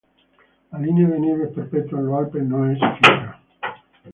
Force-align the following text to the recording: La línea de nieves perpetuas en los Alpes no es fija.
La 0.71 0.79
línea 0.79 1.07
de 1.07 1.19
nieves 1.19 1.53
perpetuas 1.53 1.99
en 1.99 2.07
los 2.07 2.17
Alpes 2.17 2.43
no 2.43 2.71
es 2.71 2.79
fija. 2.97 3.39